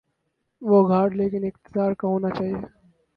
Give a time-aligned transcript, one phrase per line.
[0.61, 2.59] یہ گھاٹ لیکن اقتدارکا ہو نا چاہیے۔